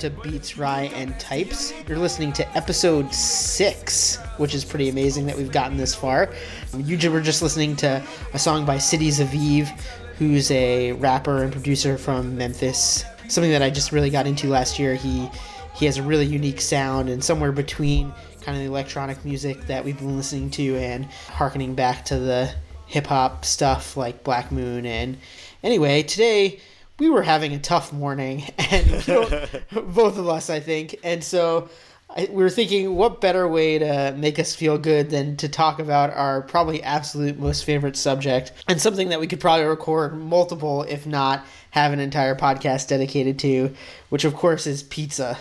[0.00, 1.74] to Beats, Rye, and Types.
[1.86, 6.32] You're listening to episode six, which is pretty amazing that we've gotten this far.
[6.74, 9.68] You were just listening to a song by Cities Aviv,
[10.16, 13.04] who's a rapper and producer from Memphis.
[13.28, 14.94] Something that I just really got into last year.
[14.94, 15.28] He
[15.74, 18.10] he has a really unique sound, and somewhere between
[18.40, 22.50] kind of the electronic music that we've been listening to and harkening back to the
[22.86, 24.86] hip hop stuff like Black Moon.
[24.86, 25.18] And
[25.62, 26.58] anyway, today
[27.00, 29.50] we were having a tough morning, and we don't-
[29.94, 30.96] both of us, I think.
[31.02, 31.68] And so
[32.10, 35.78] I, we were thinking, what better way to make us feel good than to talk
[35.78, 40.82] about our probably absolute most favorite subject and something that we could probably record multiple,
[40.84, 43.74] if not have an entire podcast dedicated to,
[44.08, 45.38] which of course is pizza.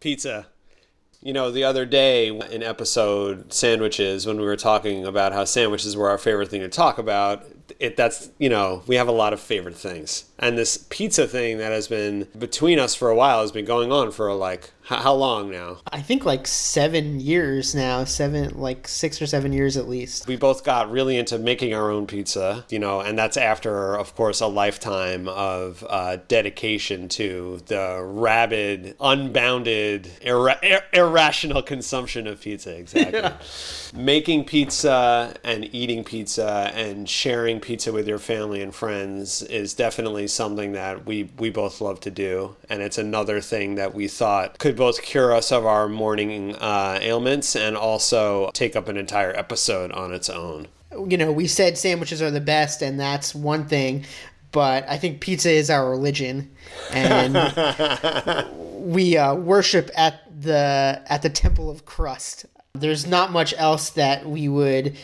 [0.00, 0.46] pizza.
[1.20, 5.96] You know, the other day in episode sandwiches, when we were talking about how sandwiches
[5.96, 7.44] were our favorite thing to talk about,
[7.78, 11.58] it that's you know we have a lot of favorite things, and this pizza thing
[11.58, 15.02] that has been between us for a while has been going on for like how,
[15.02, 15.76] how long now?
[15.92, 20.26] I think like seven years now, seven, like six or seven years at least.
[20.26, 24.14] We both got really into making our own pizza, you know, and that's after, of
[24.14, 32.40] course, a lifetime of uh, dedication to the rabid, unbounded, irra- ir- irrational consumption of
[32.40, 32.74] pizza.
[32.74, 33.30] Exactly.
[33.94, 40.28] Making pizza and eating pizza and sharing pizza with your family and friends is definitely
[40.28, 42.56] something that we, we both love to do.
[42.70, 46.98] And it's another thing that we thought could both cure us of our morning uh,
[47.02, 50.68] ailments and also take up an entire episode on its own.
[51.08, 54.06] you know, we said sandwiches are the best, and that's one thing,
[54.52, 56.50] but I think pizza is our religion,
[56.92, 57.34] and
[58.78, 62.46] we uh, worship at the at the temple of crust.
[62.72, 64.96] There's not much else that we would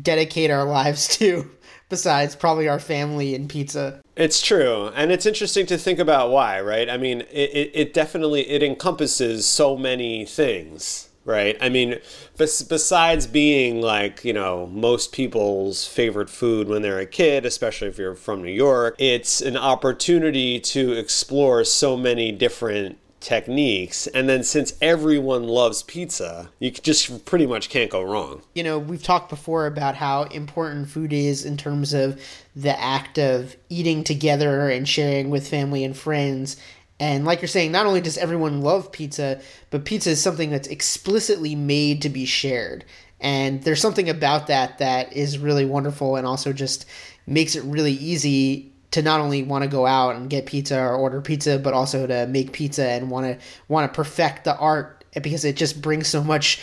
[0.00, 1.50] dedicate our lives to
[1.88, 4.00] besides probably our family and pizza.
[4.16, 6.88] It's true, and it's interesting to think about why, right?
[6.88, 11.56] I mean, it, it, it definitely it encompasses so many things, right?
[11.60, 11.98] I mean,
[12.36, 17.88] bes- besides being like you know most people's favorite food when they're a kid, especially
[17.88, 24.28] if you're from New York, it's an opportunity to explore so many different techniques, and
[24.28, 28.42] then since everyone loves pizza, you just pretty much can't go wrong.
[28.54, 32.20] you know, we've talked before about how important food is in terms of
[32.54, 36.56] the act of eating together and sharing with family and friends.
[37.00, 40.68] And like you're saying, not only does everyone love pizza, but pizza is something that's
[40.68, 42.84] explicitly made to be shared.
[43.20, 46.84] And there's something about that that is really wonderful and also just
[47.26, 50.94] makes it really easy to not only want to go out and get pizza or
[50.94, 55.04] order pizza, but also to make pizza and want to want to perfect the art
[55.20, 56.60] because it just brings so much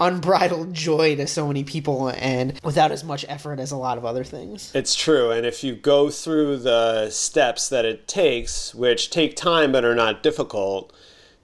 [0.00, 4.04] unbridled joy to so many people and without as much effort as a lot of
[4.04, 4.72] other things.
[4.74, 9.70] It's true, and if you go through the steps that it takes, which take time
[9.70, 10.92] but are not difficult,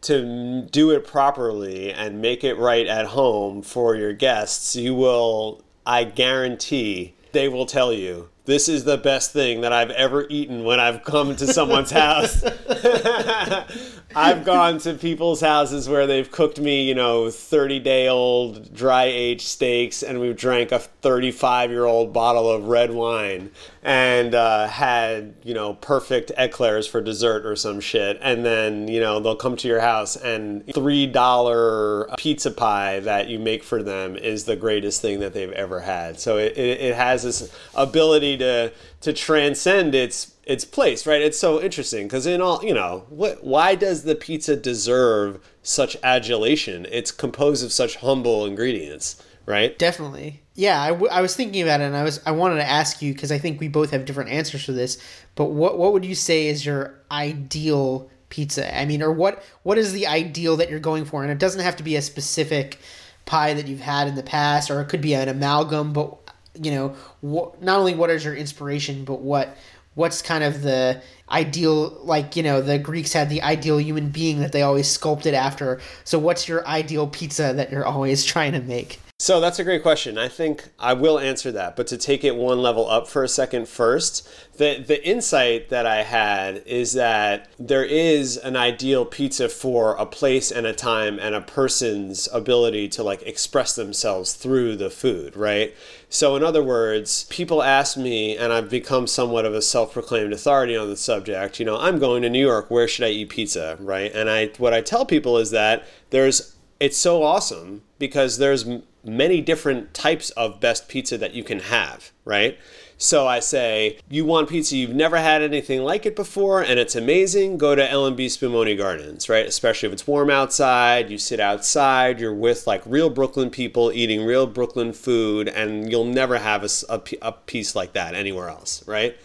[0.00, 5.62] to do it properly and make it right at home for your guests, you will,
[5.86, 8.30] I guarantee, they will tell you.
[8.48, 12.42] This is the best thing that I've ever eaten when I've come to someone's house.
[14.16, 19.04] I've gone to people's houses where they've cooked me, you know, 30 day old dry
[19.04, 23.50] aged steaks, and we've drank a 35 year old bottle of red wine
[23.82, 28.18] and uh, had, you know, perfect eclairs for dessert or some shit.
[28.22, 33.38] And then, you know, they'll come to your house and $3 pizza pie that you
[33.38, 36.18] make for them is the greatest thing that they've ever had.
[36.18, 41.20] So it, it, it has this ability to, to transcend its its place, right?
[41.20, 45.96] It's so interesting because in all, you know, what why does the pizza deserve such
[46.02, 46.86] adulation?
[46.90, 49.78] It's composed of such humble ingredients, right?
[49.78, 50.42] Definitely.
[50.54, 53.02] Yeah, I, w- I was thinking about it and I was I wanted to ask
[53.02, 54.96] you because I think we both have different answers for this,
[55.34, 58.74] but what what would you say is your ideal pizza?
[58.76, 61.22] I mean, or what what is the ideal that you're going for?
[61.22, 62.78] And it doesn't have to be a specific
[63.26, 66.16] pie that you've had in the past or it could be an amalgam, but
[66.60, 69.56] you know, not only what is your inspiration, but what
[69.94, 74.38] what's kind of the ideal like you know the greeks had the ideal human being
[74.40, 75.80] that they always sculpted after.
[76.04, 79.82] So what's your ideal pizza that you're always trying to make So that's a great
[79.82, 80.16] question.
[80.16, 83.28] I think I will answer that, but to take it one level up for a
[83.28, 84.28] second first,
[84.58, 90.06] the the insight that I had is that there is an ideal pizza for a
[90.06, 95.36] place and a time and a person's ability to like express themselves through the food,
[95.36, 95.74] right?
[96.08, 100.76] So in other words, people ask me and I've become somewhat of a self-proclaimed authority
[100.76, 103.78] on the subject, you know, I'm going to New York, where should I eat pizza,
[103.80, 104.12] right?
[104.14, 108.66] And I what I tell people is that there's it's so awesome because there's
[109.04, 112.58] many different types of best pizza that you can have, right?
[113.00, 116.96] So I say, you want pizza, you've never had anything like it before, and it's
[116.96, 119.46] amazing, go to L&B Spumoni Gardens, right?
[119.46, 124.24] Especially if it's warm outside, you sit outside, you're with like real Brooklyn people eating
[124.24, 129.16] real Brooklyn food, and you'll never have a a piece like that anywhere else, right?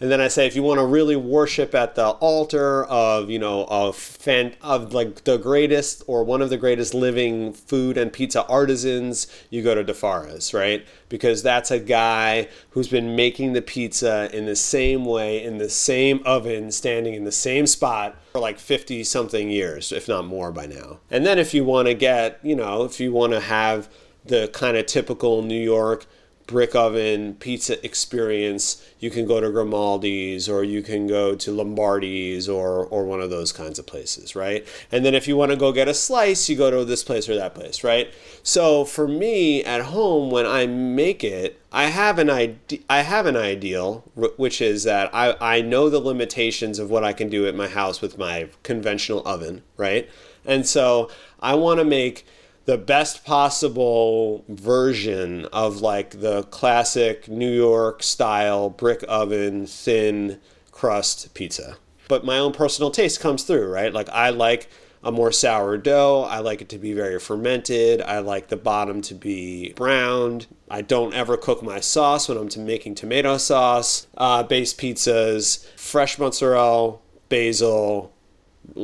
[0.00, 3.38] And then I say, if you want to really worship at the altar of, you
[3.38, 8.12] know, of fan of like the greatest or one of the greatest living food and
[8.12, 10.84] pizza artisans, you go to Di Fara's, right?
[11.08, 15.70] Because that's a guy who's been making the pizza in the same way, in the
[15.70, 20.50] same oven, standing in the same spot for like 50 something years, if not more
[20.50, 20.98] by now.
[21.10, 23.88] And then if you want to get, you know, if you want to have
[24.24, 26.06] the kind of typical New York
[26.46, 32.48] brick oven pizza experience, you can go to Grimaldi's or you can go to Lombardi's
[32.48, 34.66] or or one of those kinds of places, right?
[34.92, 37.28] And then if you want to go get a slice, you go to this place
[37.28, 38.12] or that place, right?
[38.42, 43.26] So for me at home when I make it, I have an ide- I have
[43.26, 47.46] an ideal, which is that I, I know the limitations of what I can do
[47.46, 50.08] at my house with my conventional oven, right?
[50.44, 51.10] And so
[51.40, 52.26] I want to make
[52.64, 60.40] the best possible version of like the classic New York style brick oven thin
[60.70, 61.76] crust pizza.
[62.08, 63.92] But my own personal taste comes through, right?
[63.92, 64.68] Like I like
[65.02, 66.26] a more sour dough.
[66.28, 68.00] I like it to be very fermented.
[68.00, 70.46] I like the bottom to be browned.
[70.70, 74.06] I don't ever cook my sauce when I'm making tomato sauce.
[74.16, 76.96] Uh, pizzas, fresh mozzarella,
[77.28, 78.13] basil,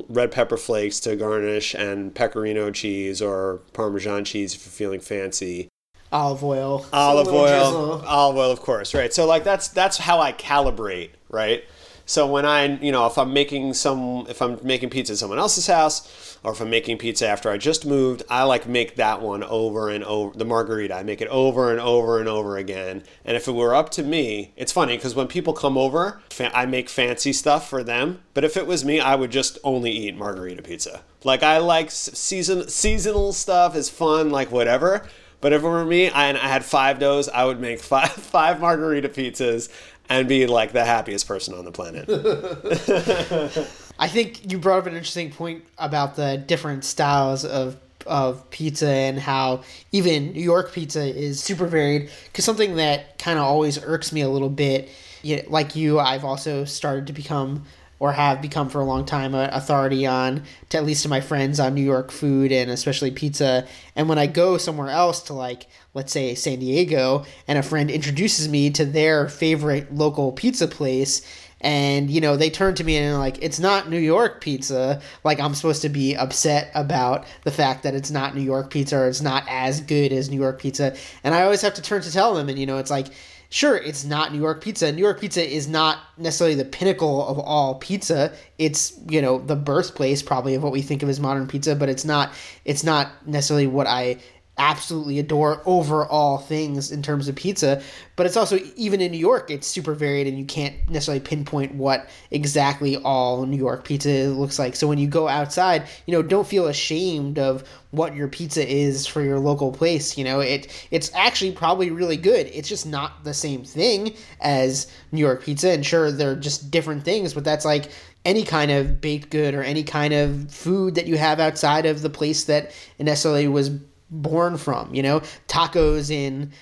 [0.08, 5.68] red pepper flakes to garnish and pecorino cheese or parmesan cheese if you're feeling fancy
[6.12, 6.86] Olive oil.
[6.92, 8.04] olive oil drizzle.
[8.06, 11.64] olive oil of course right so like that's that's how i calibrate right
[12.10, 15.38] so when i you know if i'm making some if i'm making pizza at someone
[15.38, 19.22] else's house or if i'm making pizza after i just moved i like make that
[19.22, 20.92] one over and over the margherita.
[20.92, 23.04] I make it over and over and over again.
[23.24, 26.66] And if it were up to me it's funny because when people come over i
[26.66, 28.20] make fancy stuff for them.
[28.34, 31.02] But if it was me i would just only eat margherita pizza.
[31.22, 35.06] Like i like season seasonal stuff is fun like whatever.
[35.40, 38.10] But if it were me I, and I had five doughs, I would make five
[38.10, 39.68] five margherita pizzas
[40.10, 42.06] and be like the happiest person on the planet.
[43.98, 47.76] I think you brought up an interesting point about the different styles of
[48.06, 49.62] of pizza and how
[49.92, 52.10] even New York pizza is super varied.
[52.26, 54.88] Because something that kind of always irks me a little bit,
[55.22, 57.64] you like you, I've also started to become
[58.00, 61.20] or have become for a long time an authority on to at least to my
[61.20, 63.66] friends on New York food and especially pizza.
[63.94, 67.90] And when I go somewhere else to like let's say San Diego and a friend
[67.90, 71.22] introduces me to their favorite local pizza place
[71.60, 75.38] and you know they turn to me and like it's not new york pizza like
[75.40, 79.08] i'm supposed to be upset about the fact that it's not new york pizza or
[79.08, 82.10] it's not as good as new york pizza and i always have to turn to
[82.10, 83.08] tell them and you know it's like
[83.50, 84.90] sure it's not new york pizza.
[84.90, 88.32] New york pizza is not necessarily the pinnacle of all pizza.
[88.58, 91.88] It's you know the birthplace probably of what we think of as modern pizza but
[91.88, 92.32] it's not
[92.64, 94.16] it's not necessarily what i
[94.60, 97.82] absolutely adore over all things in terms of pizza.
[98.14, 101.74] But it's also even in New York, it's super varied, and you can't necessarily pinpoint
[101.74, 104.76] what exactly all New York pizza looks like.
[104.76, 109.06] So when you go outside, you know, don't feel ashamed of what your pizza is
[109.06, 110.18] for your local place.
[110.18, 112.46] You know, it it's actually probably really good.
[112.52, 117.02] It's just not the same thing as New York pizza, and sure, they're just different
[117.02, 117.90] things, but that's like
[118.24, 122.02] any kind of baked good or any kind of food that you have outside of
[122.02, 123.70] the place that necessarily was
[124.10, 124.94] born from.
[124.94, 126.52] You know, tacos in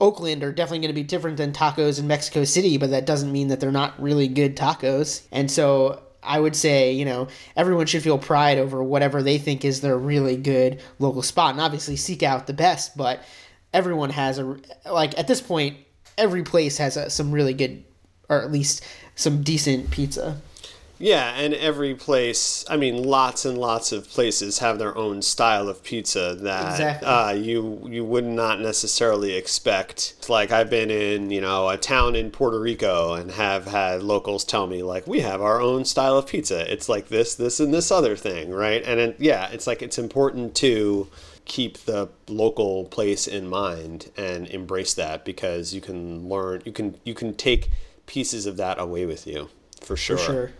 [0.00, 3.32] Oakland are definitely going to be different than tacos in Mexico City, but that doesn't
[3.32, 5.22] mean that they're not really good tacos.
[5.30, 9.64] And so I would say, you know, everyone should feel pride over whatever they think
[9.64, 13.22] is their really good local spot and obviously seek out the best, but
[13.72, 14.56] everyone has a
[14.90, 15.78] like at this point
[16.18, 17.82] every place has a, some really good
[18.28, 20.40] or at least some decent pizza.
[21.02, 25.68] Yeah, and every place, I mean, lots and lots of places have their own style
[25.68, 27.08] of pizza that Exactly.
[27.08, 30.14] uh, you you would not necessarily expect.
[30.18, 34.04] It's like I've been in, you know, a town in Puerto Rico and have had
[34.04, 36.72] locals tell me like we have our own style of pizza.
[36.72, 38.84] It's like this, this, and this other thing, right?
[38.84, 41.08] And it, yeah, it's like it's important to
[41.46, 46.94] keep the local place in mind and embrace that because you can learn, you can
[47.02, 47.70] you can take
[48.06, 49.48] pieces of that away with you
[49.82, 50.16] for sure.
[50.16, 50.52] For sure.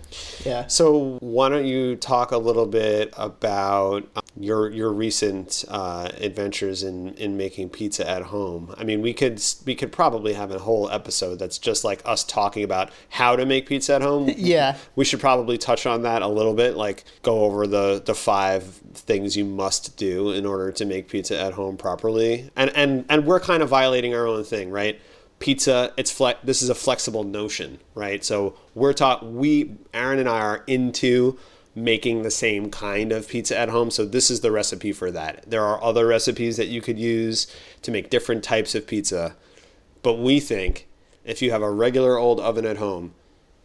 [0.45, 0.67] Yeah.
[0.67, 6.83] So why don't you talk a little bit about uh, your your recent uh, adventures
[6.83, 8.75] in, in making pizza at home?
[8.77, 12.25] I mean, we could we could probably have a whole episode that's just like us
[12.25, 14.31] talking about how to make pizza at home.
[14.43, 14.77] Yeah.
[14.97, 18.65] We should probably touch on that a little bit, like go over the the five
[18.95, 22.51] things you must do in order to make pizza at home properly.
[22.57, 25.01] And and and we're kind of violating our own thing, right?
[25.43, 28.25] Pizza it's fle- this is a flexible notion right?
[28.25, 31.37] So we're taught we aaron and i are into
[31.75, 33.91] making the same kind of pizza at home.
[33.91, 35.45] So this is the recipe for that.
[35.47, 37.47] There are other recipes that you could use
[37.81, 39.35] to make different types of pizza.
[40.03, 40.87] But we think
[41.25, 43.15] if you have a regular old oven at home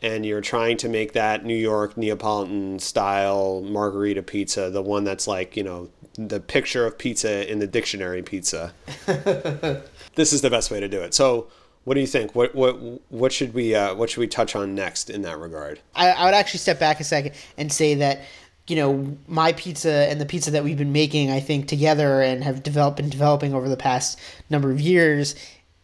[0.01, 5.27] and you're trying to make that new york neapolitan style margherita pizza the one that's
[5.27, 8.72] like you know the picture of pizza in the dictionary pizza
[10.17, 11.13] this is the best way to do it.
[11.13, 11.48] So
[11.88, 12.36] what do you think?
[12.36, 12.74] What what
[13.10, 15.79] what should we uh, what should we touch on next in that regard?
[15.96, 18.24] I, I would actually step back a second and say that
[18.67, 22.44] you know my pizza and the pizza that we've been making, I think together and
[22.44, 25.36] have developed been developing over the past number of years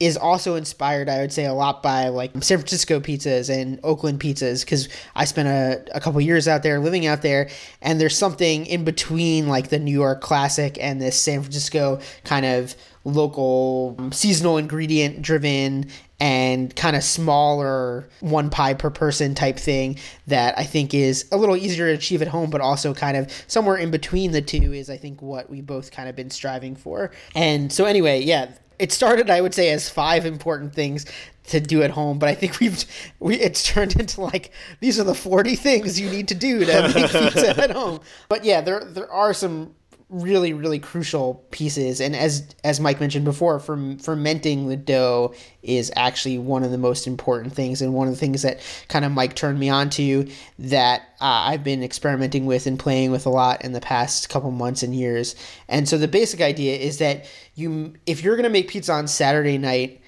[0.01, 4.19] is also inspired, I would say, a lot by like San Francisco pizzas and Oakland
[4.19, 7.49] pizzas because I spent a, a couple years out there living out there,
[7.81, 12.45] and there's something in between like the New York classic and this San Francisco kind
[12.45, 19.57] of local um, seasonal ingredient driven and kind of smaller one pie per person type
[19.57, 23.17] thing that I think is a little easier to achieve at home, but also kind
[23.17, 26.29] of somewhere in between the two is I think what we both kind of been
[26.29, 27.11] striving for.
[27.35, 31.05] And so anyway, yeah, it started I would say as five important things
[31.47, 32.85] to do at home, but I think we've
[33.19, 36.91] we it's turned into like these are the 40 things you need to do to
[36.95, 37.99] make pizza at home.
[38.29, 39.75] But yeah, there there are some
[40.13, 41.99] really really crucial pieces.
[41.99, 46.77] And as as Mike mentioned before from fermenting the dough is actually one of the
[46.77, 47.81] most important things.
[47.81, 50.27] And one of the things that kind of Mike turned me on to
[50.59, 54.51] that uh, I've been experimenting with and playing with a lot in the past couple
[54.51, 55.35] months and years.
[55.67, 59.07] And so the basic idea is that you if you're going to make pizza on
[59.07, 59.99] Saturday night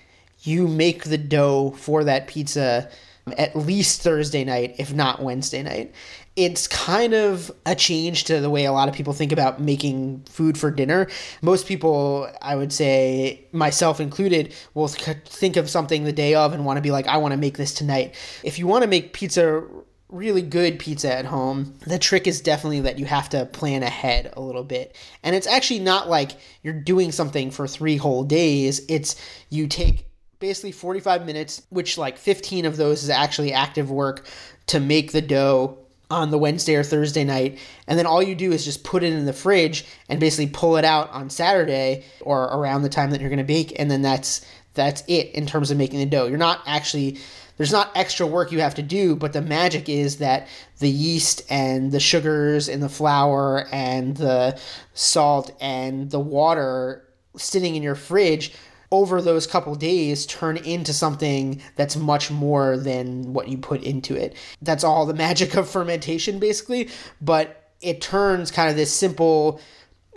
[0.43, 2.89] you make the dough for that pizza
[3.37, 5.93] at least Thursday night, if not Wednesday night
[6.35, 10.21] it's kind of a change to the way a lot of people think about making
[10.29, 11.07] food for dinner.
[11.41, 16.65] Most people, I would say, myself included, will think of something the day of and
[16.65, 18.15] want to be like, I want to make this tonight.
[18.43, 19.63] If you want to make pizza
[20.09, 24.31] really good pizza at home, the trick is definitely that you have to plan ahead
[24.35, 24.95] a little bit.
[25.23, 26.31] And it's actually not like
[26.63, 28.81] you're doing something for three whole days.
[28.87, 29.15] It's
[29.49, 30.05] you take
[30.45, 34.27] basically 45 minutes, which like 15 of those is actually active work
[34.67, 35.79] to make the dough
[36.11, 39.11] on the Wednesday or Thursday night, and then all you do is just put it
[39.11, 43.19] in the fridge and basically pull it out on Saturday or around the time that
[43.19, 46.27] you're going to bake, and then that's that's it in terms of making the dough.
[46.27, 47.17] You're not actually
[47.57, 50.47] there's not extra work you have to do, but the magic is that
[50.77, 54.59] the yeast and the sugars and the flour and the
[54.93, 57.03] salt and the water
[57.35, 58.53] sitting in your fridge
[58.91, 64.15] over those couple days turn into something that's much more than what you put into
[64.15, 64.35] it.
[64.61, 66.89] That's all the magic of fermentation, basically.
[67.21, 69.59] But it turns kind of this simple,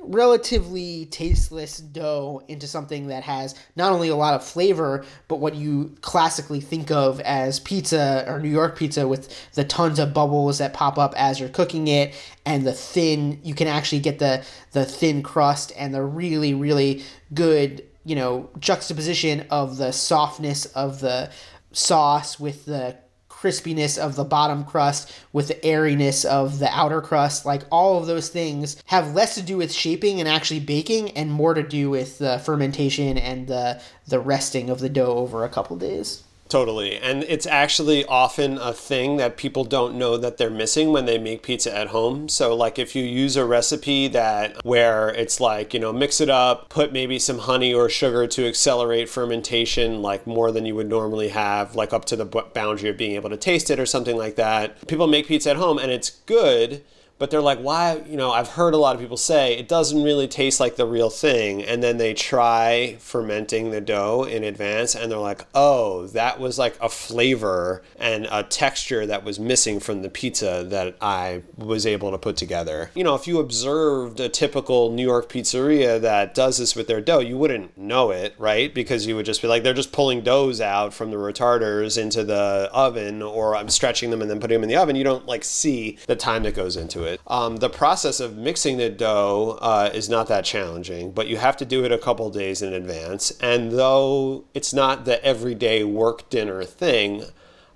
[0.02, 5.54] relatively tasteless dough into something that has not only a lot of flavor, but what
[5.54, 10.58] you classically think of as pizza or New York pizza with the tons of bubbles
[10.58, 12.14] that pop up as you're cooking it
[12.46, 17.02] and the thin, you can actually get the, the thin crust and the really, really
[17.34, 21.30] good you know juxtaposition of the softness of the
[21.72, 22.96] sauce with the
[23.28, 27.46] crispiness of the bottom crust with the airiness of the outer crust.
[27.46, 31.30] Like all of those things have less to do with shaping and actually baking and
[31.30, 35.48] more to do with the fermentation and the the resting of the dough over a
[35.48, 36.96] couple days Totally.
[36.96, 41.18] And it's actually often a thing that people don't know that they're missing when they
[41.18, 42.28] make pizza at home.
[42.28, 46.30] So like if you use a recipe that where it's like, you know, mix it
[46.30, 50.88] up, put maybe some honey or sugar to accelerate fermentation like more than you would
[50.88, 54.16] normally have, like up to the boundary of being able to taste it or something
[54.16, 54.86] like that.
[54.88, 56.82] People make pizza at home and it's good
[57.18, 58.02] but they're like, why?
[58.06, 60.86] You know, I've heard a lot of people say it doesn't really taste like the
[60.86, 61.64] real thing.
[61.64, 66.58] And then they try fermenting the dough in advance and they're like, oh, that was
[66.58, 71.86] like a flavor and a texture that was missing from the pizza that I was
[71.86, 72.90] able to put together.
[72.94, 77.00] You know, if you observed a typical New York pizzeria that does this with their
[77.00, 78.72] dough, you wouldn't know it, right?
[78.72, 82.22] Because you would just be like, they're just pulling doughs out from the retarders into
[82.22, 84.94] the oven or I'm stretching them and then putting them in the oven.
[84.94, 87.20] You don't like see the time that goes into it it.
[87.26, 91.56] Um, the process of mixing the dough uh, is not that challenging, but you have
[91.58, 93.32] to do it a couple days in advance.
[93.40, 97.24] And though it's not the everyday work dinner thing,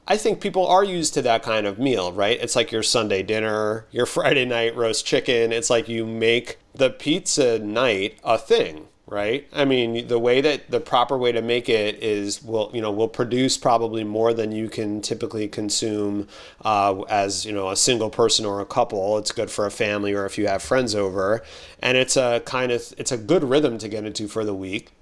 [0.07, 2.39] I think people are used to that kind of meal, right?
[2.41, 5.53] It's like your Sunday dinner, your Friday night roast chicken.
[5.53, 9.47] It's like you make the pizza night a thing, right?
[9.53, 12.91] I mean, the way that the proper way to make it is will you know
[12.91, 16.29] will produce probably more than you can typically consume
[16.65, 19.19] uh, as you know a single person or a couple.
[19.19, 21.43] It's good for a family or if you have friends over,
[21.81, 24.93] and it's a kind of it's a good rhythm to get into for the week.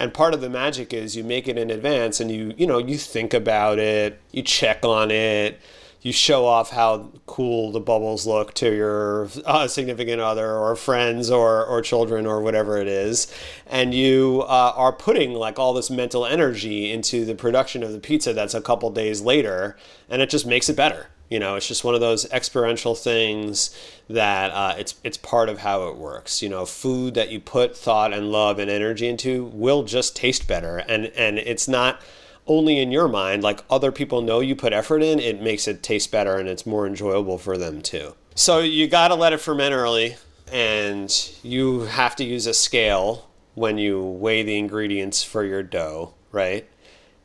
[0.00, 2.78] And part of the magic is you make it in advance and you you know
[2.78, 5.60] you think about it, you check on it
[6.00, 11.30] you show off how cool the bubbles look to your uh, significant other or friends
[11.30, 13.32] or, or children or whatever it is.
[13.66, 17.98] And you uh, are putting like all this mental energy into the production of the
[17.98, 19.76] pizza that's a couple days later,
[20.08, 21.08] and it just makes it better.
[21.28, 23.76] You know, it's just one of those experiential things
[24.08, 26.40] that uh, it's it's part of how it works.
[26.40, 30.46] You know, food that you put thought and love and energy into will just taste
[30.46, 32.00] better, and and it's not
[32.48, 35.82] only in your mind, like other people know you put effort in, it makes it
[35.82, 38.14] taste better and it's more enjoyable for them too.
[38.34, 40.16] So you got to let it ferment early
[40.50, 46.14] and you have to use a scale when you weigh the ingredients for your dough,
[46.32, 46.68] right?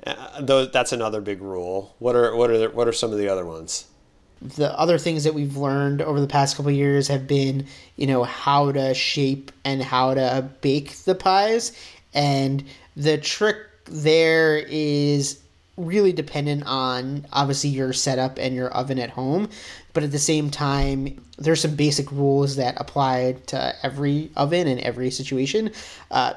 [0.06, 1.96] Uh, that's another big rule.
[2.00, 3.86] What are what are the, what are some of the other ones?
[4.42, 7.66] The other things that we've learned over the past couple years have been,
[7.96, 11.72] you know, how to shape and how to bake the pies,
[12.14, 12.66] and
[12.98, 15.40] the trick there is
[15.76, 19.50] really dependent on obviously your setup and your oven at home
[19.94, 24.80] but at the same time there's some basic rules that apply to every oven and
[24.82, 25.72] every situation
[26.12, 26.34] uh,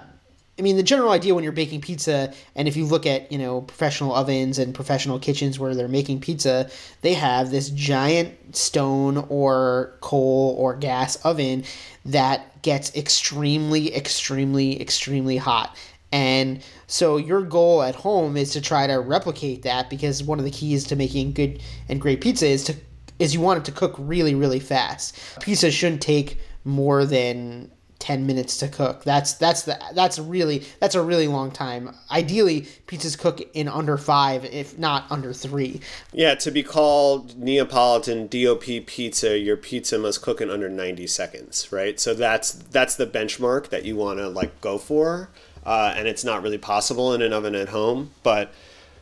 [0.59, 3.37] I mean, the general idea when you're baking pizza, and if you look at, you
[3.37, 6.71] know, professional ovens and professional kitchens where they're making pizza,
[7.03, 11.65] they have this giant stone or coal or gas oven
[12.07, 15.77] that gets extremely, extremely, extremely hot.
[16.17, 20.47] And so your goal at home is to try to replicate that because one of
[20.47, 22.75] the keys to making good and great pizza is to
[23.19, 25.19] is you want it to cook really really fast.
[25.41, 29.05] Pizza shouldn't take more than 10 minutes to cook.
[29.05, 31.95] That's that's the that's really that's a really long time.
[32.11, 35.83] Ideally, pizzas cook in under 5 if not under 3.
[36.15, 41.71] Yeah, to be called Neapolitan DOP pizza, your pizza must cook in under 90 seconds,
[41.71, 42.01] right?
[42.01, 45.29] So that's that's the benchmark that you want to like go for
[45.67, 48.13] uh, and it's not really possible in an oven at home.
[48.23, 48.55] But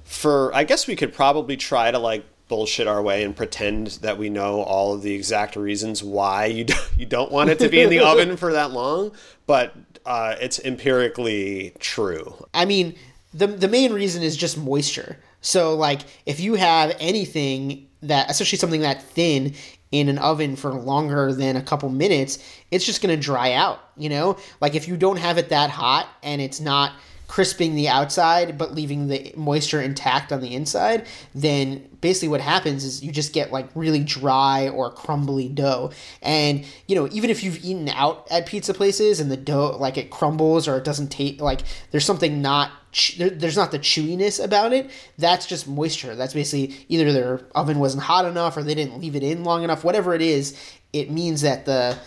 [0.02, 4.18] for, I guess we could probably try to like bullshit our way and pretend that
[4.18, 7.68] we know all of the exact reasons why you do, you don't want it to
[7.68, 9.12] be in the oven for that long,
[9.46, 9.74] but
[10.06, 12.34] uh, it's empirically true.
[12.52, 12.96] I mean,
[13.32, 15.18] the the main reason is just moisture.
[15.40, 19.54] So like if you have anything that especially something that thin
[19.94, 22.38] in an oven for longer than a couple minutes,
[22.72, 24.36] it's just going to dry out, you know?
[24.60, 26.92] Like if you don't have it that hot and it's not
[27.34, 32.84] crisping the outside but leaving the moisture intact on the inside, then basically what happens
[32.84, 35.90] is you just get like really dry or crumbly dough.
[36.22, 39.96] And, you know, even if you've eaten out at pizza places and the dough like
[39.96, 42.70] it crumbles or it doesn't taste like there's something not
[43.18, 44.88] there's not the chewiness about it.
[45.18, 46.14] That's just moisture.
[46.14, 49.64] That's basically either their oven wasn't hot enough or they didn't leave it in long
[49.64, 49.82] enough.
[49.82, 50.56] Whatever it is,
[50.92, 51.98] it means that the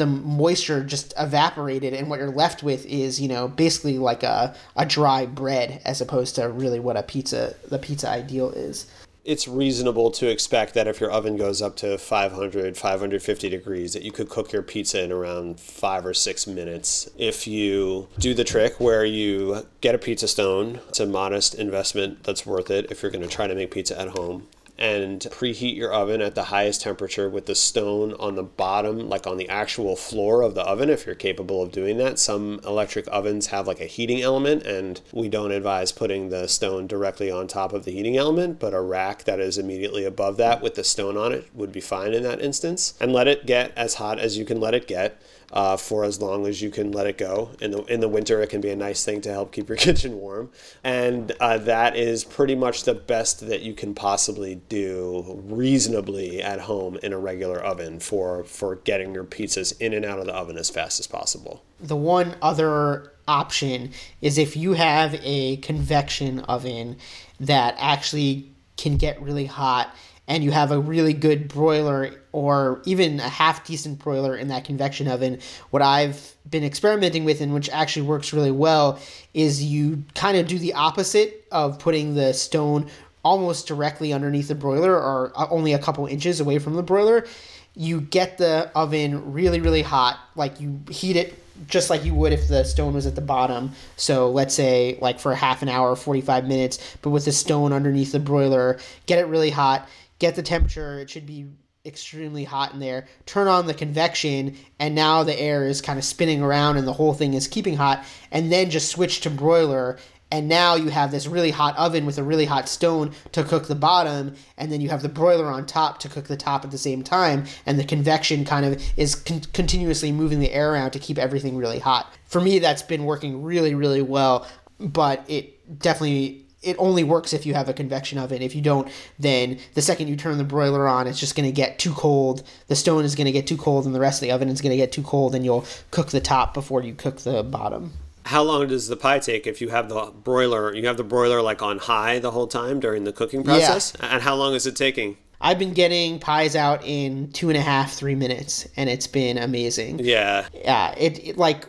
[0.00, 4.56] the moisture just evaporated and what you're left with is you know basically like a,
[4.74, 8.90] a dry bread as opposed to really what a pizza the pizza ideal is.
[9.26, 14.02] It's reasonable to expect that if your oven goes up to 500 550 degrees that
[14.02, 17.10] you could cook your pizza in around five or six minutes.
[17.18, 22.24] If you do the trick where you get a pizza stone it's a modest investment
[22.24, 24.46] that's worth it if you're going to try to make pizza at home
[24.80, 29.26] and preheat your oven at the highest temperature with the stone on the bottom, like
[29.26, 32.18] on the actual floor of the oven, if you're capable of doing that.
[32.18, 36.86] Some electric ovens have like a heating element, and we don't advise putting the stone
[36.86, 40.62] directly on top of the heating element, but a rack that is immediately above that
[40.62, 42.94] with the stone on it would be fine in that instance.
[43.00, 45.20] And let it get as hot as you can let it get
[45.52, 47.50] uh, for as long as you can let it go.
[47.60, 49.78] In the in the winter, it can be a nice thing to help keep your
[49.78, 50.50] kitchen warm,
[50.84, 56.60] and uh, that is pretty much the best that you can possibly do reasonably at
[56.60, 60.34] home in a regular oven for for getting your pizzas in and out of the
[60.34, 61.64] oven as fast as possible.
[61.80, 66.96] The one other option is if you have a convection oven
[67.38, 69.94] that actually can get really hot
[70.30, 74.64] and you have a really good broiler or even a half decent broiler in that
[74.64, 75.40] convection oven,
[75.70, 79.00] what I've been experimenting with and which actually works really well
[79.34, 82.88] is you kind of do the opposite of putting the stone
[83.24, 87.26] almost directly underneath the broiler or uh, only a couple inches away from the broiler.
[87.74, 92.32] You get the oven really, really hot, like you heat it just like you would
[92.32, 93.72] if the stone was at the bottom.
[93.96, 98.12] So let's say like for half an hour, 45 minutes, but with the stone underneath
[98.12, 99.86] the broiler, get it really hot,
[100.20, 101.00] get the temperature.
[101.00, 101.48] It should be
[101.84, 103.08] extremely hot in there.
[103.26, 106.92] Turn on the convection, and now the air is kind of spinning around and the
[106.92, 108.04] whole thing is keeping hot.
[108.30, 109.98] And then just switch to broiler.
[110.32, 113.66] And now you have this really hot oven with a really hot stone to cook
[113.66, 116.70] the bottom, and then you have the broiler on top to cook the top at
[116.70, 117.46] the same time.
[117.66, 121.56] And the convection kind of is con- continuously moving the air around to keep everything
[121.56, 122.14] really hot.
[122.26, 124.46] For me, that's been working really, really well,
[124.78, 128.42] but it definitely it only works if you have a convection oven.
[128.42, 131.52] If you don't, then the second you turn the broiler on, it's just going to
[131.52, 132.42] get too cold.
[132.68, 134.60] The stone is going to get too cold, and the rest of the oven is
[134.60, 137.92] going to get too cold, and you'll cook the top before you cook the bottom.
[138.26, 140.74] How long does the pie take if you have the broiler?
[140.74, 143.94] You have the broiler like on high the whole time during the cooking process?
[143.98, 144.14] Yeah.
[144.14, 145.16] And how long is it taking?
[145.40, 149.38] I've been getting pies out in two and a half, three minutes, and it's been
[149.38, 150.00] amazing.
[150.00, 150.46] Yeah.
[150.52, 150.94] Yeah.
[150.98, 151.66] It, it like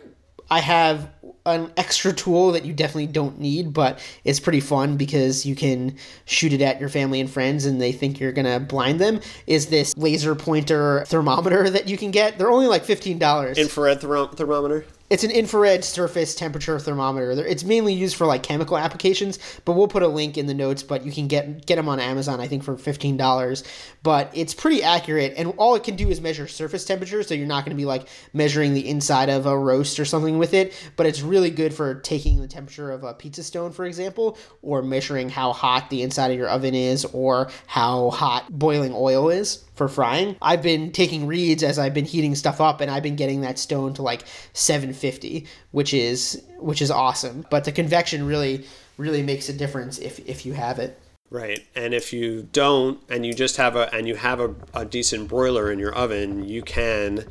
[0.52, 1.10] I have
[1.46, 5.96] an extra tool that you definitely don't need, but it's pretty fun because you can
[6.26, 9.22] shoot it at your family and friends and they think you're gonna blind them.
[9.46, 12.36] Is this laser pointer thermometer that you can get?
[12.36, 13.56] They're only like fifteen dollars.
[13.56, 14.84] Infrared thermometer.
[15.12, 17.32] It's an infrared surface temperature thermometer.
[17.32, 20.82] It's mainly used for like chemical applications, but we'll put a link in the notes.
[20.82, 23.62] But you can get get them on Amazon, I think, for fifteen dollars.
[24.02, 27.22] But it's pretty accurate, and all it can do is measure surface temperature.
[27.22, 30.38] So you're not going to be like measuring the inside of a roast or something
[30.38, 30.72] with it.
[30.96, 34.80] But it's really good for taking the temperature of a pizza stone, for example, or
[34.80, 39.62] measuring how hot the inside of your oven is, or how hot boiling oil is
[39.82, 40.36] for frying.
[40.40, 43.58] I've been taking reads as I've been heating stuff up and I've been getting that
[43.58, 47.44] stone to like 750, which is which is awesome.
[47.50, 48.64] But the convection really
[48.96, 50.98] really makes a difference if if you have it.
[51.30, 51.66] Right.
[51.74, 55.28] And if you don't and you just have a and you have a, a decent
[55.28, 57.24] broiler in your oven, you can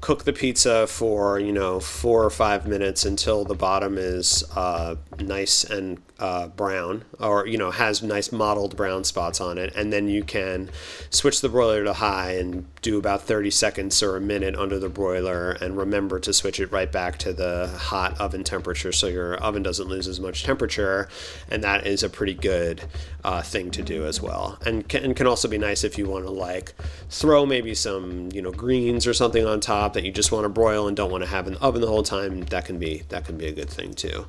[0.00, 4.96] cook the pizza for you know four or five minutes until the bottom is uh,
[5.20, 9.74] nice and uh, brown or you know has nice mottled brown spots on it.
[9.74, 10.70] And then you can
[11.10, 14.88] switch the broiler to high and do about 30 seconds or a minute under the
[14.88, 19.34] broiler and remember to switch it right back to the hot oven temperature so your
[19.36, 21.08] oven doesn't lose as much temperature.
[21.50, 22.84] And that is a pretty good
[23.24, 24.58] uh, thing to do as well.
[24.64, 26.74] And can, and can also be nice if you want to like
[27.10, 30.48] throw maybe some you know greens or something on top that you just want to
[30.48, 32.42] broil and don't want to have in the oven the whole time.
[32.44, 34.26] That can be that can be a good thing too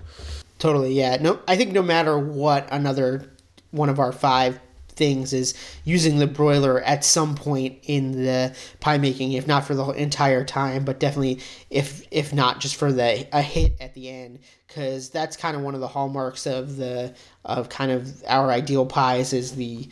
[0.59, 1.17] Totally, yeah.
[1.19, 3.29] No, I think no matter what, another
[3.71, 4.59] one of our five
[4.95, 9.75] things is using the broiler at some point in the pie making, if not for
[9.75, 14.09] the entire time, but definitely if if not just for the a hit at the
[14.09, 17.13] end, because that's kind of one of the hallmarks of the
[17.43, 19.87] of kind of our ideal pies is the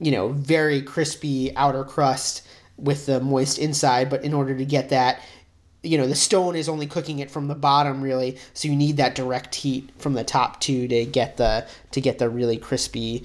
[0.00, 4.88] you know very crispy outer crust with the moist inside, but in order to get
[4.88, 5.20] that
[5.82, 8.38] you know the stone is only cooking it from the bottom really.
[8.54, 12.18] So you need that direct heat from the top too to get the to get
[12.18, 13.24] the really crispy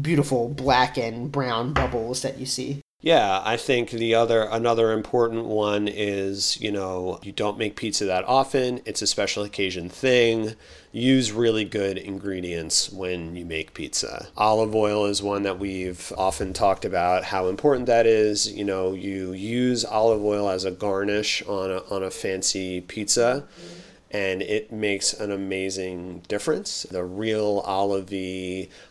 [0.00, 5.44] beautiful black and brown bubbles that you see yeah, I think the other another important
[5.44, 8.80] one is, you know, you don't make pizza that often.
[8.86, 10.54] It's a special occasion thing.
[10.92, 14.28] Use really good ingredients when you make pizza.
[14.36, 18.50] Olive oil is one that we've often talked about how important that is.
[18.50, 23.46] You know, you use olive oil as a garnish on a, on a fancy pizza.
[23.60, 26.84] Mm-hmm and it makes an amazing difference.
[26.84, 28.12] The real olive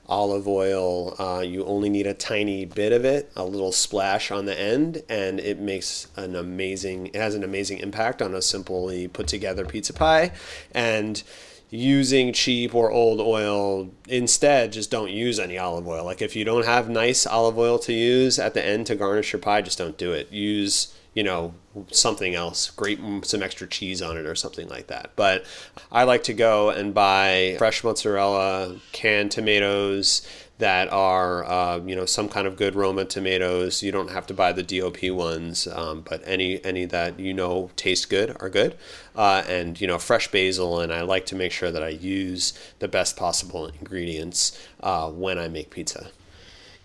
[0.08, 4.46] olive oil, uh, you only need a tiny bit of it, a little splash on
[4.46, 7.08] the end, and it makes an amazing.
[7.08, 10.32] It has an amazing impact on a simply put together pizza pie,
[10.74, 11.24] and
[11.70, 16.46] using cheap or old oil instead just don't use any olive oil like if you
[16.46, 19.78] don't have nice olive oil to use at the end to garnish your pie just
[19.78, 21.56] don't do it use you know
[21.92, 25.12] something else grate some extra cheese on it or something like that.
[25.16, 25.46] But
[25.92, 32.06] i like to go and buy fresh mozzarella canned tomatoes that are uh, you know
[32.06, 33.82] some kind of good roma tomatoes.
[33.82, 37.72] You don't have to buy the dop ones um, but any any that you know
[37.76, 38.76] taste good are good.
[39.16, 42.54] Uh, and you know fresh basil and i like to make sure that i use
[42.80, 46.10] the best possible ingredients uh, when i make pizza.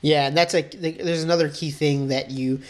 [0.03, 2.61] Yeah, and that's like there's another key thing that you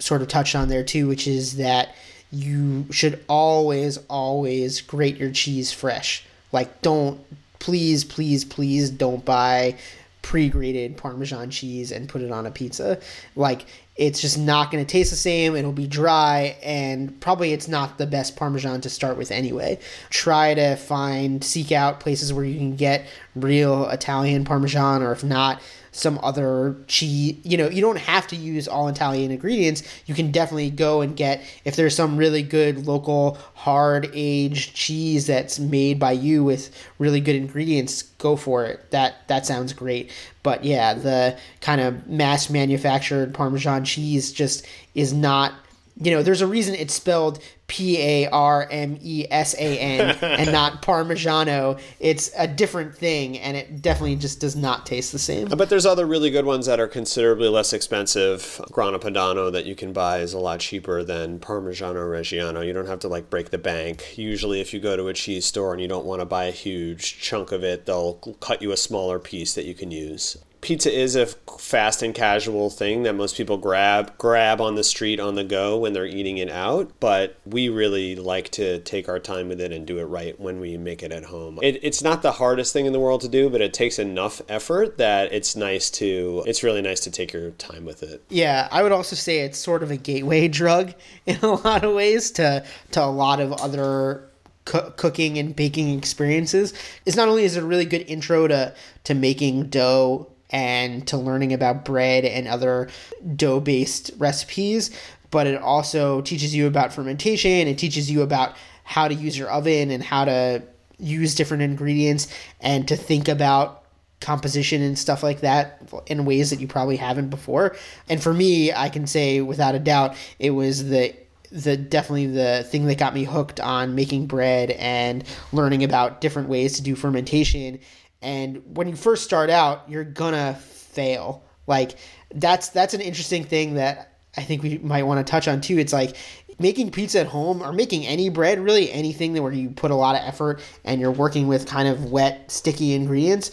[0.00, 1.94] sort of touched on there too, which is that
[2.32, 6.24] you should always, always grate your cheese fresh.
[6.52, 7.20] Like, don't,
[7.58, 9.76] please, please, please don't buy
[10.22, 13.00] pre grated Parmesan cheese and put it on a pizza.
[13.34, 15.54] Like, it's just not going to taste the same.
[15.54, 19.78] It'll be dry, and probably it's not the best Parmesan to start with anyway.
[20.08, 25.22] Try to find, seek out places where you can get real Italian Parmesan, or if
[25.22, 25.60] not,
[25.92, 27.38] some other cheese.
[27.42, 29.82] You know, you don't have to use all Italian ingredients.
[30.06, 35.26] You can definitely go and get if there's some really good local hard aged cheese
[35.26, 38.02] that's made by you with really good ingredients.
[38.02, 38.90] Go for it.
[38.90, 40.10] That that sounds great.
[40.42, 45.54] But yeah, the kind of mass manufactured Parmesan cheese just is not
[46.02, 50.16] you know, there's a reason it's spelled P A R M E S A N
[50.22, 51.78] and not Parmigiano.
[52.00, 55.48] It's a different thing, and it definitely just does not taste the same.
[55.48, 58.60] But there's other really good ones that are considerably less expensive.
[58.72, 62.66] Grana Padano that you can buy is a lot cheaper than Parmigiano Reggiano.
[62.66, 64.16] You don't have to like break the bank.
[64.16, 66.52] Usually, if you go to a cheese store and you don't want to buy a
[66.52, 70.92] huge chunk of it, they'll cut you a smaller piece that you can use pizza
[70.92, 75.34] is a fast and casual thing that most people grab grab on the street on
[75.34, 79.48] the go when they're eating it out but we really like to take our time
[79.48, 81.58] with it and do it right when we make it at home.
[81.62, 84.42] It, it's not the hardest thing in the world to do but it takes enough
[84.48, 88.22] effort that it's nice to it's really nice to take your time with it.
[88.28, 90.94] Yeah i would also say it's sort of a gateway drug
[91.26, 94.26] in a lot of ways to to a lot of other
[94.64, 96.74] cooking and baking experiences.
[97.06, 101.16] Is not only is it a really good intro to to making dough and to
[101.16, 102.88] learning about bread and other
[103.36, 104.90] dough based recipes,
[105.30, 107.68] but it also teaches you about fermentation.
[107.68, 110.62] It teaches you about how to use your oven and how to
[110.98, 112.28] use different ingredients
[112.60, 113.84] and to think about
[114.20, 117.74] composition and stuff like that in ways that you probably haven't before.
[118.08, 121.14] And for me, I can say without a doubt, it was the
[121.52, 126.48] the definitely the thing that got me hooked on making bread and learning about different
[126.48, 127.80] ways to do fermentation
[128.22, 131.44] and when you first start out you're gonna fail.
[131.66, 131.96] Like
[132.34, 135.78] that's that's an interesting thing that i think we might want to touch on too.
[135.78, 136.16] It's like
[136.58, 139.94] making pizza at home or making any bread really anything that where you put a
[139.94, 143.50] lot of effort and you're working with kind of wet sticky ingredients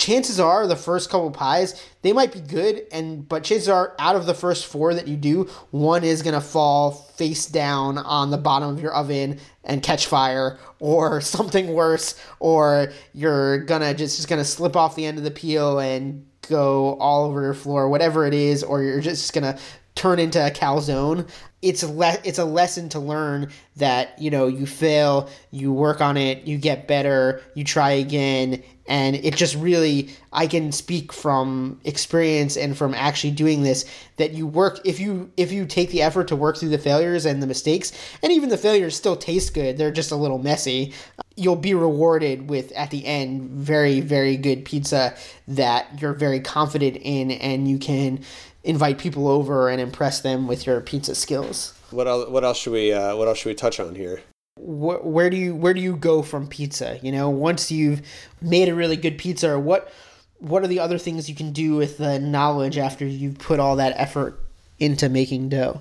[0.00, 4.16] chances are the first couple pies they might be good and but chances are out
[4.16, 8.30] of the first four that you do one is going to fall face down on
[8.30, 14.16] the bottom of your oven and catch fire or something worse or you're gonna just,
[14.16, 17.90] just gonna slip off the end of the peel and go all over your floor
[17.90, 19.58] whatever it is or you're just gonna
[19.94, 21.28] turn into a calzone
[21.62, 26.16] it's le- it's a lesson to learn that you know you fail you work on
[26.16, 31.78] it you get better you try again and it just really i can speak from
[31.84, 33.84] experience and from actually doing this
[34.16, 37.26] that you work if you if you take the effort to work through the failures
[37.26, 37.92] and the mistakes
[38.22, 40.94] and even the failures still taste good they're just a little messy
[41.36, 45.14] you'll be rewarded with at the end very very good pizza
[45.46, 48.18] that you're very confident in and you can
[48.62, 52.72] invite people over and impress them with your pizza skills what else what else should
[52.72, 54.20] we uh, what else should we touch on here
[54.60, 56.98] wh- where do you where do you go from pizza?
[57.02, 58.02] You know, once you've
[58.40, 59.92] made a really good pizza, what
[60.38, 63.76] what are the other things you can do with the knowledge after you've put all
[63.76, 64.40] that effort
[64.78, 65.80] into making dough?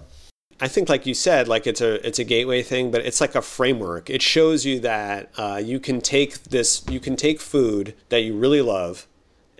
[0.62, 3.36] I think, like you said, like it's a it's a gateway thing, but it's like
[3.36, 4.10] a framework.
[4.10, 8.38] It shows you that uh, you can take this, you can take food that you
[8.38, 9.08] really love,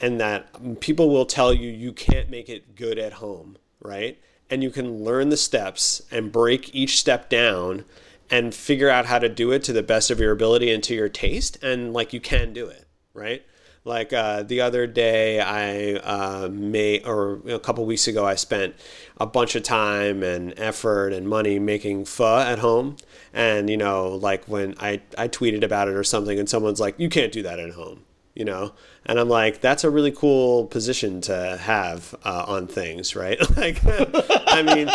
[0.02, 4.20] and that people will tell you you can't make it good at home, right?
[4.50, 7.86] And you can learn the steps and break each step down
[8.30, 10.94] and figure out how to do it to the best of your ability and to
[10.94, 13.44] your taste and like you can do it right?
[13.86, 18.76] Like uh, the other day i uh, made or a couple weeks ago i spent
[19.18, 22.98] a bunch of time and effort and money making pho at home.
[23.34, 26.96] And you know like when i i tweeted about it or something and someone's like
[27.00, 28.04] you can't do that at home
[28.40, 28.72] you know?
[29.06, 33.38] And i'm like that's a really cool position to have uh, on things right?
[33.58, 33.82] Like
[34.48, 34.90] i mean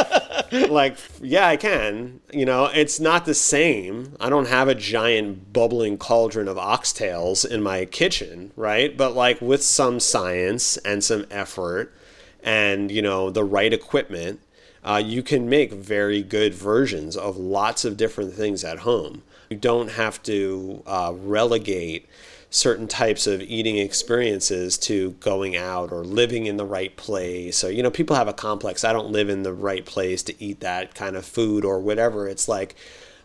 [0.71, 2.67] like yeah i can you know?
[2.67, 4.17] It's not the same.
[4.19, 8.97] I don't have a giant bubbling cauldron of oxtails in my kitchen right?
[8.97, 11.95] But like with some science and some effort
[12.43, 14.41] and you know the right equipment
[14.85, 19.23] uh, you can make very good versions of lots of different things at home.
[19.49, 22.07] You don't have to uh, relegate
[22.55, 27.59] certain types of eating experiences to going out or living in the right place.
[27.59, 28.85] So, you know, people have a complex.
[28.85, 32.29] I don't live in the right place to eat that kind of food or whatever.
[32.29, 32.77] It's like,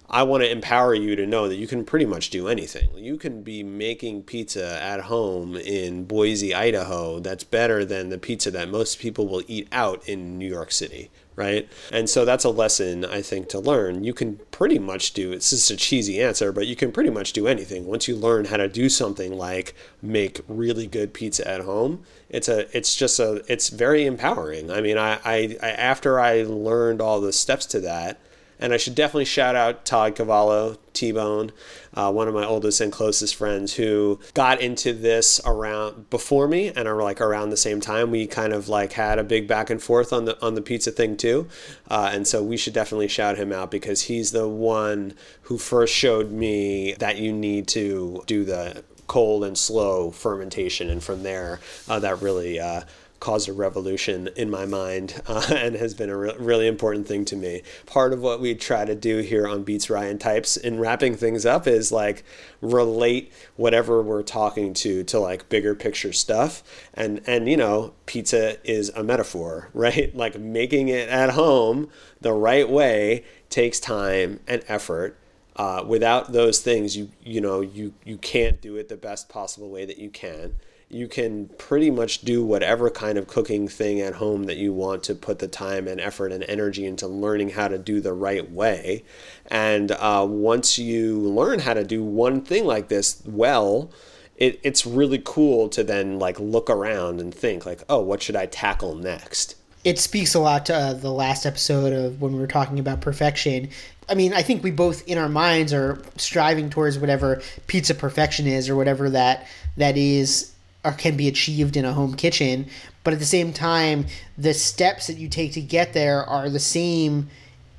[0.10, 2.90] I want to empower you to know that you can pretty much do anything.
[2.96, 8.50] You can be making pizza at home in Boise, Idaho, that's better than the pizza
[8.50, 11.70] that most people will eat out in New York City right?
[11.90, 14.04] And so that's a lesson I think to learn.
[14.04, 17.32] You can pretty much do it's just a cheesy answer, but you can pretty much
[17.32, 21.62] do anything once you learn how to do something like make really good pizza at
[21.62, 22.04] home.
[22.30, 24.70] It's a it's just a it's very empowering.
[24.70, 28.20] I mean, I, I, I after I learned all the steps to that
[28.60, 31.52] And I should definitely shout out Todd Cavallo, T Bone,
[31.94, 36.68] uh, one of my oldest and closest friends who got into this around before me
[36.76, 38.12] and are like around the same time.
[38.12, 40.92] We kind of like had a big back and forth on the on the pizza
[40.92, 41.48] thing too,
[41.90, 45.94] uh, and so we should definitely shout him out because he's the one who first
[45.94, 51.60] showed me that you need to do the cold and slow fermentation, and from there,
[51.88, 52.82] uh, that really uh,
[53.20, 57.26] caused a revolution in my mind uh, and has been a re- really important thing
[57.26, 57.62] to me.
[57.86, 61.46] Part of what we try to do here on Beats Ryan Types in wrapping things
[61.46, 62.24] up is like
[62.62, 66.64] relate whatever we're talking to to like bigger picture stuff.
[66.94, 70.16] And and you know, pizza is a metaphor, right?
[70.16, 71.90] Like making it at home
[72.22, 75.18] the right way takes time and effort.
[75.56, 79.70] Uh, without those things, you you know you you can't do it the best possible
[79.70, 80.56] way that you can
[80.90, 85.04] you can pretty much do whatever kind of cooking thing at home that you want
[85.04, 88.52] to put the time and effort and energy into learning how to do the right
[88.52, 89.04] way.
[89.52, 93.92] And uh, once you learn how to do one thing like this well,
[94.36, 98.36] it, it's really cool to then like look around and think like, oh, what should
[98.36, 99.56] I tackle next?
[99.84, 103.00] It speaks a lot to uh, the last episode of when we were talking about
[103.00, 103.70] perfection.
[104.10, 108.48] I mean, I think we both in our minds are striving towards whatever pizza perfection
[108.48, 109.48] is or whatever that
[109.78, 110.52] that is
[110.84, 112.66] or can be achieved in a home kitchen
[113.04, 114.06] but at the same time
[114.38, 117.30] the steps that you take to get there are the same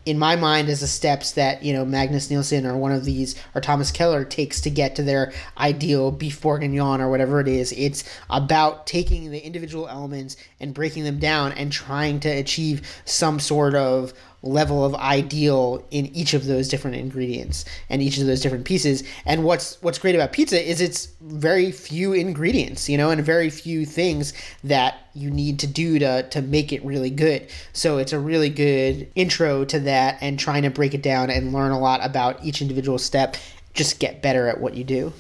[0.07, 3.41] in my mind as the steps that you know Magnus Nilsson or one of these
[3.55, 7.73] or Thomas Keller takes to get to their ideal beef bourguignon or whatever it is.
[7.73, 13.39] It's about taking the individual elements and breaking them down and trying to achieve some
[13.39, 18.41] sort of level of ideal in each of those different ingredients and each of those
[18.41, 19.05] different pieces.
[19.27, 23.51] And what's what's great about pizza is it's very few ingredients, you know, and very
[23.51, 24.33] few things
[24.65, 27.49] that you need to do to to make it really good.
[27.73, 31.53] So it's a really good intro to that and trying to break it down and
[31.53, 33.37] learn a lot about each individual step.
[33.75, 35.13] Just get better at what you do.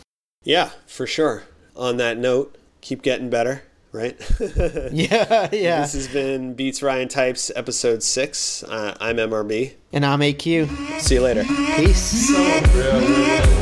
[0.42, 1.44] Yeah, for sure.
[1.76, 4.18] On that note, keep getting better right?
[4.92, 5.80] yeah, yeah.
[5.80, 8.62] This has been Beats Ryan Types, episode six.
[8.62, 9.74] Uh, I'm MRB.
[9.92, 11.00] And I'm AQ.
[11.00, 11.44] See you later.
[11.44, 12.28] Peace.
[12.28, 13.59] These